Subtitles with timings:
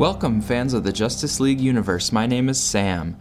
[0.00, 2.10] Welcome, fans of the Justice League universe.
[2.10, 3.18] My name is Sam.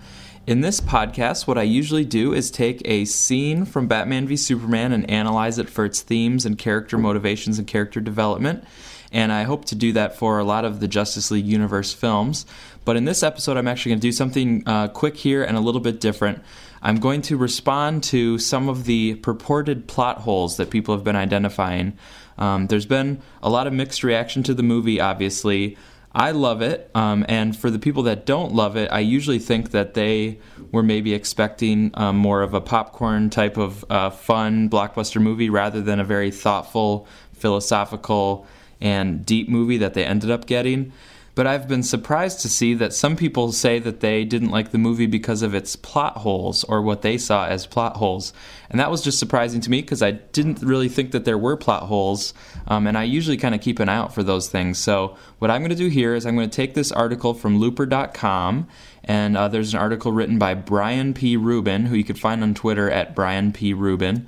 [0.47, 4.93] In this podcast, what I usually do is take a scene from Batman v Superman
[4.93, 8.63] and analyze it for its themes and character motivations and character development.
[9.11, 12.45] And I hope to do that for a lot of the Justice League universe films.
[12.86, 15.61] But in this episode, I'm actually going to do something uh, quick here and a
[15.61, 16.41] little bit different.
[16.82, 21.18] I'm going to respond to some of the purported plot holes that people have been
[21.18, 21.98] identifying.
[22.38, 25.75] Um, there's been a lot of mixed reaction to the movie, obviously.
[26.11, 29.71] I love it, um, and for the people that don't love it, I usually think
[29.71, 30.39] that they
[30.71, 35.81] were maybe expecting um, more of a popcorn type of uh, fun blockbuster movie rather
[35.81, 38.48] than a very thoughtful, philosophical,
[38.81, 40.91] and deep movie that they ended up getting
[41.40, 44.78] but I've been surprised to see that some people say that they didn't like the
[44.78, 48.34] movie because of its plot holes or what they saw as plot holes.
[48.70, 51.56] And that was just surprising to me because I didn't really think that there were
[51.56, 52.34] plot holes.
[52.68, 54.80] Um, and I usually kind of keep an eye out for those things.
[54.80, 57.58] So, what I'm going to do here is I'm going to take this article from
[57.58, 58.68] looper.com.
[59.06, 61.38] And uh, there's an article written by Brian P.
[61.38, 63.74] Rubin, who you could find on Twitter at Brian P.
[63.74, 64.28] Rubin.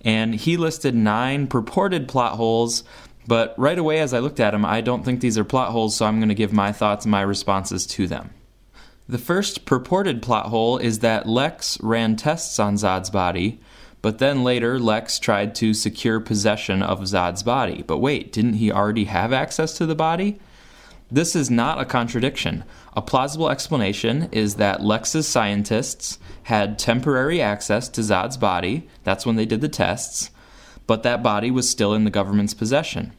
[0.00, 2.82] And he listed nine purported plot holes
[3.26, 5.96] but right away, as I looked at them, I don't think these are plot holes,
[5.96, 8.30] so I'm going to give my thoughts and my responses to them.
[9.08, 13.60] The first purported plot hole is that Lex ran tests on Zod's body,
[14.02, 17.82] but then later Lex tried to secure possession of Zod's body.
[17.86, 20.38] But wait, didn't he already have access to the body?
[21.10, 22.64] This is not a contradiction.
[22.96, 29.36] A plausible explanation is that Lex's scientists had temporary access to Zod's body, that's when
[29.36, 30.30] they did the tests,
[30.86, 33.12] but that body was still in the government's possession.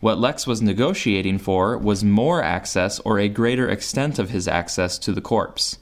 [0.00, 4.98] What Lex was negotiating for was more access or a greater extent of his access
[4.98, 5.78] to the corpse.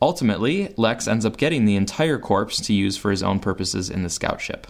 [0.00, 4.02] Ultimately, Lex ends up getting the entire corpse to use for his own purposes in
[4.02, 4.66] the scout ship.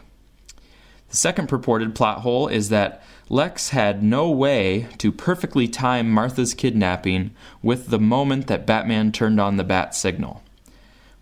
[1.09, 6.55] The second purported plot hole is that Lex had no way to perfectly time Martha's
[6.55, 7.33] kidnapping
[7.63, 10.43] with the moment that Batman turned on the bat signal.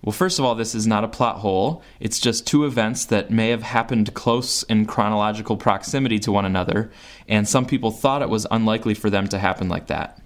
[0.04, 1.82] Well, first of all, this is not a plot hole.
[1.98, 6.90] It's just two events that may have happened close in chronological proximity to one another,
[7.26, 10.20] and some people thought it was unlikely for them to happen like that.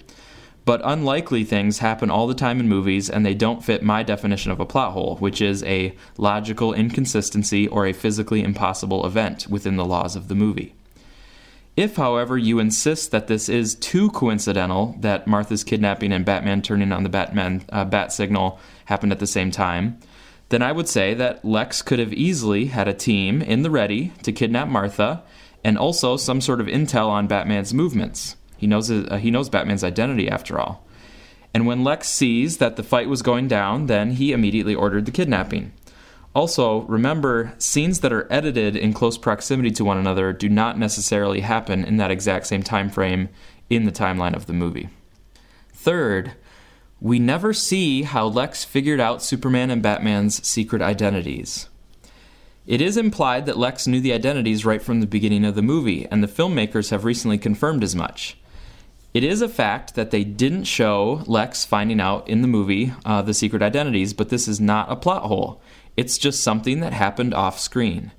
[0.64, 4.50] But unlikely things happen all the time in movies, and they don't fit my definition
[4.50, 9.76] of a plot hole, which is a logical inconsistency or a physically impossible event within
[9.76, 10.74] the laws of the movie.
[11.78, 16.90] If, however, you insist that this is too coincidental, that Martha's kidnapping and Batman turning
[16.90, 19.96] on the Batman uh, bat signal happened at the same time,
[20.48, 24.12] then I would say that Lex could have easily had a team in the ready
[24.24, 25.22] to kidnap Martha,
[25.62, 28.34] and also some sort of intel on Batman's movements.
[28.56, 30.84] He knows uh, he knows Batman's identity after all.
[31.54, 35.12] And when Lex sees that the fight was going down, then he immediately ordered the
[35.12, 35.70] kidnapping.
[36.34, 41.40] Also, remember, scenes that are edited in close proximity to one another do not necessarily
[41.40, 43.28] happen in that exact same time frame
[43.70, 44.88] in the timeline of the movie.
[45.72, 46.32] Third,
[47.00, 51.68] we never see how Lex figured out Superman and Batman's secret identities.
[52.66, 56.06] It is implied that Lex knew the identities right from the beginning of the movie,
[56.10, 58.36] and the filmmakers have recently confirmed as much.
[59.14, 63.22] It is a fact that they didn't show Lex finding out in the movie uh,
[63.22, 65.62] the secret identities, but this is not a plot hole.
[65.98, 68.12] It's just something that happened off screen.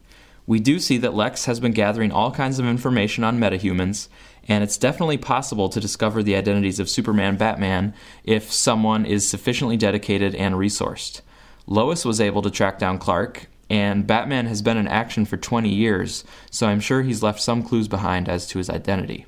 [0.45, 4.09] We do see that Lex has been gathering all kinds of information on metahumans,
[4.49, 7.93] and it's definitely possible to discover the identities of Superman Batman
[8.25, 11.21] if someone is sufficiently dedicated and resourced.
[11.67, 15.69] Lois was able to track down Clark, and Batman has been in action for 20
[15.69, 19.25] years, so I'm sure he's left some clues behind as to his identity.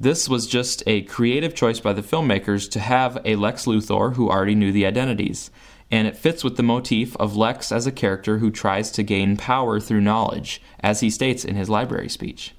[0.00, 4.30] This was just a creative choice by the filmmakers to have a Lex Luthor who
[4.30, 5.50] already knew the identities
[5.90, 9.36] and it fits with the motif of Lex as a character who tries to gain
[9.36, 12.54] power through knowledge, as he states in his library speech.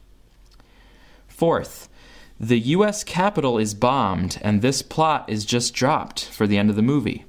[1.27, 1.89] Fourth,
[2.39, 6.75] the US Capitol is bombed, and this plot is just dropped for the end of
[6.75, 7.25] the movie.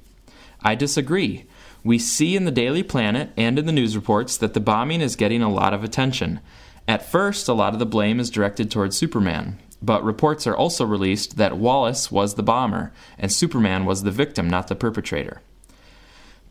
[0.61, 1.45] I disagree.
[1.83, 5.15] We see in the Daily Planet and in the news reports that the bombing is
[5.15, 6.39] getting a lot of attention.
[6.87, 10.85] At first, a lot of the blame is directed towards Superman, but reports are also
[10.85, 15.41] released that Wallace was the bomber and Superman was the victim, not the perpetrator.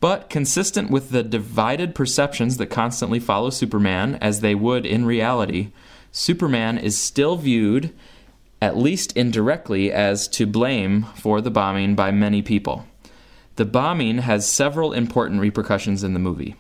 [0.03, 5.71] But consistent with the divided perceptions that constantly follow Superman, as they would in reality,
[6.11, 7.95] Superman is still viewed,
[8.61, 12.85] at least indirectly, as to blame for the bombing by many people.
[13.55, 16.57] The bombing has several important repercussions in the movie.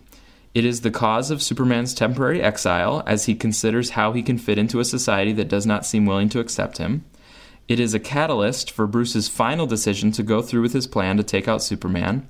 [0.54, 4.56] It is the cause of Superman's temporary exile, as he considers how he can fit
[4.56, 7.04] into a society that does not seem willing to accept him.
[7.66, 11.24] It is a catalyst for Bruce's final decision to go through with his plan to
[11.24, 12.28] take out Superman.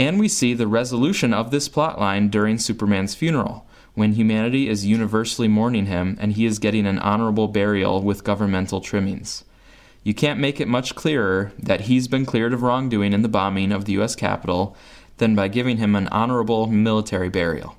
[0.00, 5.46] And we see the resolution of this plotline during Superman's funeral, when humanity is universally
[5.46, 9.44] mourning him and he is getting an honorable burial with governmental trimmings.
[10.02, 13.72] You can't make it much clearer that he's been cleared of wrongdoing in the bombing
[13.72, 14.16] of the U.S.
[14.16, 14.74] Capitol
[15.18, 17.76] than by giving him an honorable military burial.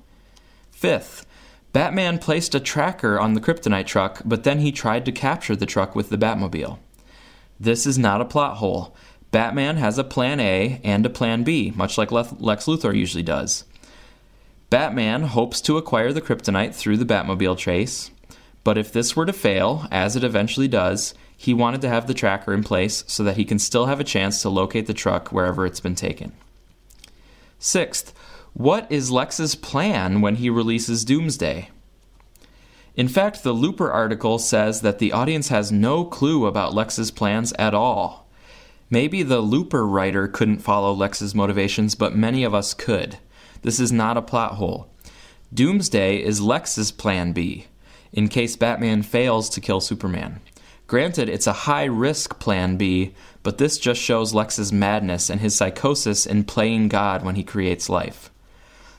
[0.70, 1.26] Fifth,
[1.72, 5.66] Batman placed a tracker on the kryptonite truck, but then he tried to capture the
[5.66, 6.78] truck with the Batmobile.
[7.58, 8.94] This is not a plot hole.
[9.32, 12.30] Batman has a plan A and a plan B, much like Lex
[12.66, 13.64] Luthor usually does.
[14.70, 18.10] Batman hopes to acquire the kryptonite through the Batmobile chase,
[18.62, 22.14] but if this were to fail, as it eventually does, he wanted to have the
[22.14, 25.32] tracker in place so that he can still have a chance to locate the truck
[25.32, 26.32] wherever it's been taken.
[27.58, 28.14] Sixth,
[28.52, 31.70] what is Lex's plan when he releases Doomsday?
[32.94, 37.54] In fact, the Looper article says that the audience has no clue about Lex's plans
[37.58, 38.21] at all.
[38.92, 43.16] Maybe the Looper writer couldn't follow Lex's motivations, but many of us could.
[43.62, 44.86] This is not a plot hole.
[45.54, 47.68] Doomsday is Lex's plan B,
[48.12, 50.40] in case Batman fails to kill Superman.
[50.88, 55.54] Granted, it's a high risk plan B, but this just shows Lex's madness and his
[55.54, 58.30] psychosis in playing God when he creates life.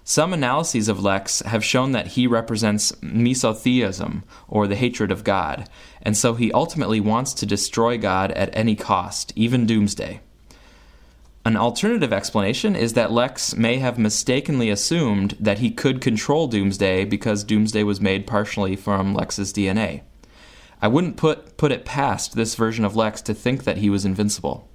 [0.05, 5.69] Some analyses of Lex have shown that he represents misotheism, or the hatred of God,
[6.01, 10.19] and so he ultimately wants to destroy God at any cost, even doomsday.
[11.45, 17.03] An alternative explanation is that Lex may have mistakenly assumed that he could control Doomsday
[17.03, 20.03] because Doomsday was made partially from Lex's DNA.
[20.81, 24.05] I wouldn't put, put it past this version of Lex to think that he was
[24.05, 24.69] invincible.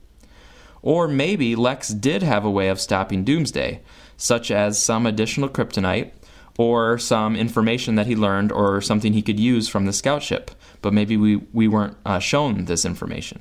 [0.83, 3.81] Or maybe Lex did have a way of stopping Doomsday,
[4.19, 6.11] such as some additional kryptonite
[6.59, 10.51] or some information that he learned or something he could use from the scout ship,
[10.83, 13.41] but maybe we, we weren't uh, shown this information.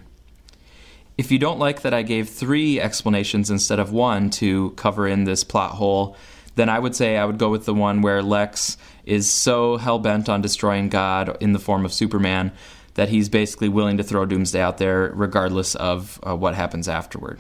[1.17, 5.23] If you don't like that I gave three explanations instead of one to cover in
[5.23, 6.15] this plot hole,
[6.55, 9.97] then I would say I would go with the one where Lex is so hell
[9.97, 12.51] bent on destroying God in the form of Superman
[12.93, 17.39] that he's basically willing to throw Doomsday out there regardless of uh, what happens afterward.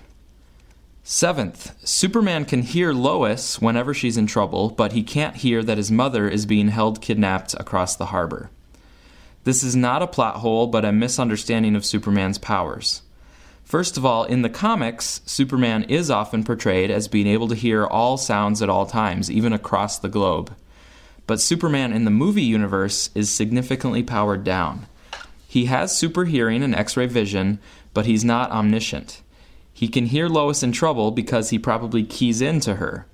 [1.09, 5.89] Seventh, Superman can hear Lois whenever she's in trouble, but he can't hear that his
[5.89, 8.49] mother is being held kidnapped across the harbor.
[9.45, 13.03] This is not a plot hole, but a misunderstanding of Superman's powers.
[13.63, 17.85] First of all, in the comics, Superman is often portrayed as being able to hear
[17.85, 20.53] all sounds at all times, even across the globe.
[21.25, 24.87] But Superman in the movie universe is significantly powered down.
[25.47, 27.59] He has super hearing and x ray vision,
[27.93, 29.21] but he's not omniscient.
[29.77, 33.05] He can hear Lois in trouble because he probably keys into her.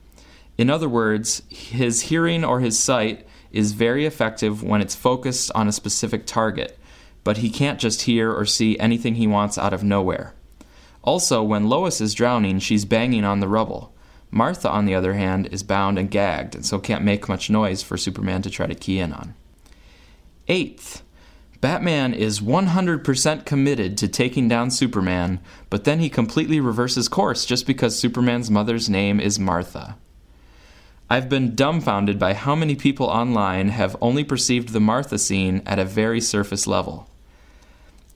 [0.57, 5.67] In other words, his hearing or his sight is very effective when it's focused on
[5.67, 6.79] a specific target,
[7.25, 10.35] but he can't just hear or see anything he wants out of nowhere.
[11.03, 13.93] Also, when Lois is drowning, she's banging on the rubble.
[14.31, 17.83] Martha, on the other hand, is bound and gagged, and so can't make much noise
[17.83, 19.35] for Superman to try to key in on.
[20.47, 21.02] Eighth,
[21.63, 25.39] Batman is 100% committed to taking down Superman,
[25.69, 29.95] but then he completely reverses course just because Superman's mother's name is Martha.
[31.09, 35.79] I've been dumbfounded by how many people online have only perceived the Martha scene at
[35.79, 37.09] a very surface level.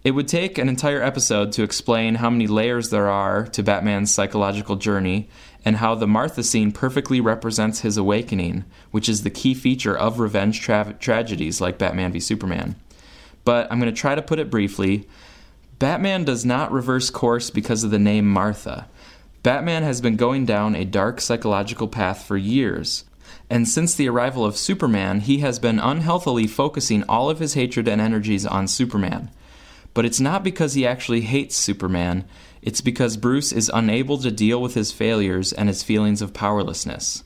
[0.03, 4.11] It would take an entire episode to explain how many layers there are to Batman's
[4.13, 5.29] psychological journey
[5.63, 10.19] and how the Martha scene perfectly represents his awakening, which is the key feature of
[10.19, 12.75] revenge tra- tragedies like Batman v Superman
[13.47, 15.07] but I'm going to try to put it briefly.
[15.79, 18.89] Batman does not reverse course because of the name Martha.
[19.41, 23.05] Batman has been going down a dark psychological path for years.
[23.49, 27.87] And since the arrival of Superman, he has been unhealthily focusing all of his hatred
[27.87, 29.31] and energies on Superman.
[29.93, 32.25] But it's not because he actually hates Superman,
[32.61, 37.23] it's because Bruce is unable to deal with his failures and his feelings of powerlessness.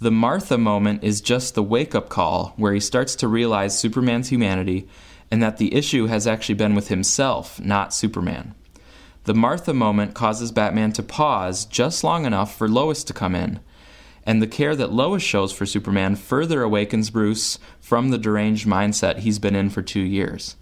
[0.00, 4.30] The Martha moment is just the wake up call where he starts to realize Superman's
[4.30, 4.88] humanity
[5.32, 8.54] and that the issue has actually been with himself, not Superman.
[9.24, 13.58] The Martha moment causes Batman to pause just long enough for Lois to come in,
[14.26, 19.20] and the care that Lois shows for Superman further awakens Bruce from the deranged mindset
[19.20, 20.56] he's been in for two years.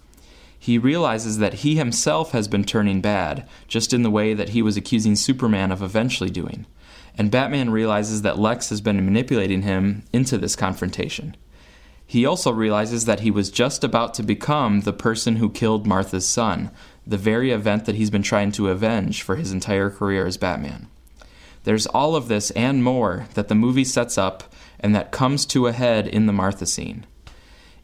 [0.56, 4.62] He realizes that he himself has been turning bad, just in the way that he
[4.62, 6.64] was accusing Superman of eventually doing.
[7.18, 11.34] And Batman realizes that Lex has been manipulating him into this confrontation.
[12.10, 16.28] He also realizes that he was just about to become the person who killed Martha's
[16.28, 16.72] son,
[17.06, 20.88] the very event that he's been trying to avenge for his entire career as Batman.
[21.62, 25.68] There's all of this and more that the movie sets up and that comes to
[25.68, 27.06] a head in the Martha scene.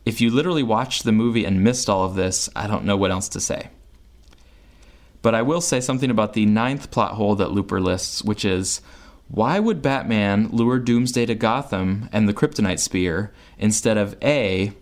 [0.04, 3.12] If you literally watched the movie and missed all of this, I don't know what
[3.12, 3.68] else to say.
[5.23, 8.80] But I will say something about the ninth plot hole that Looper lists, which is
[9.28, 14.73] why would Batman lure Doomsday to Gotham and the Kryptonite Spear instead of A,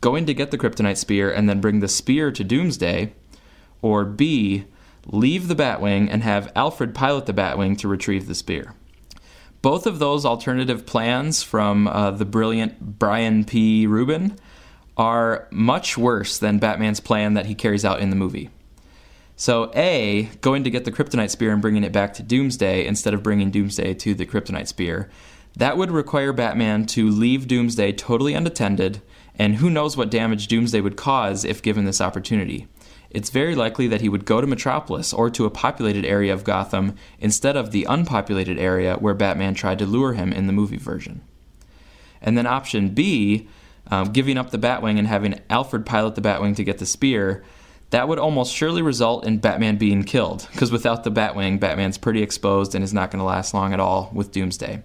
[0.00, 3.14] going to get the Kryptonite Spear and then bring the Spear to Doomsday,
[3.80, 4.66] Or B,
[5.06, 8.74] leave the Batwing and have Alfred pilot the Batwing to retrieve the spear.
[9.62, 13.86] Both of those alternative plans from uh, the brilliant Brian P.
[13.86, 14.36] Rubin
[14.96, 18.50] are much worse than Batman's plan that he carries out in the movie.
[19.36, 23.14] So, A, going to get the Kryptonite Spear and bringing it back to Doomsday instead
[23.14, 25.10] of bringing Doomsday to the Kryptonite Spear,
[25.56, 29.02] that would require Batman to leave Doomsday totally unattended,
[29.36, 32.68] and who knows what damage Doomsday would cause if given this opportunity.
[33.10, 36.44] It's very likely that he would go to Metropolis or to a populated area of
[36.44, 40.76] Gotham instead of the unpopulated area where Batman tried to lure him in the movie
[40.76, 41.22] version.
[42.20, 43.48] And then option B,
[43.88, 47.44] um, giving up the Batwing and having Alfred pilot the Batwing to get the spear,
[47.90, 52.22] that would almost surely result in Batman being killed, because without the Batwing, Batman's pretty
[52.22, 54.82] exposed and is not going to last long at all with Doomsday.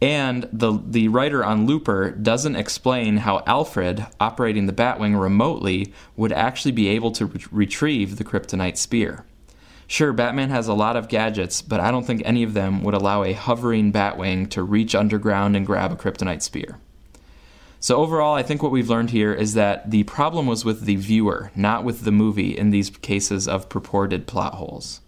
[0.00, 6.32] And the the writer on Looper doesn't explain how Alfred, operating the Batwing remotely, would
[6.32, 9.24] actually be able to re- retrieve the Kryptonite spear.
[9.88, 12.94] Sure, Batman has a lot of gadgets, but I don't think any of them would
[12.94, 16.78] allow a hovering Batwing to reach underground and grab a Kryptonite spear.
[17.80, 20.96] So, overall, I think what we've learned here is that the problem was with the
[20.96, 25.00] viewer, not with the movie in these cases of purported plot holes.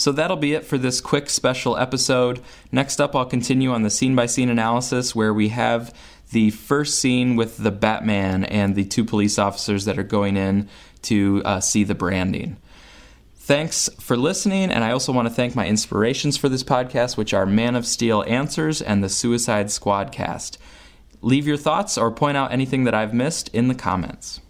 [0.00, 2.40] So that'll be it for this quick special episode.
[2.72, 5.94] Next up, I'll continue on the scene by scene analysis where we have
[6.30, 10.70] the first scene with the Batman and the two police officers that are going in
[11.02, 12.56] to uh, see the branding.
[13.50, 17.34] Thanks for listening, and I also want to thank my inspirations for this podcast, which
[17.34, 20.56] are Man of Steel Answers and the Suicide Squad cast.
[21.20, 24.38] Leave your thoughts or point out anything that I've missed in the comments.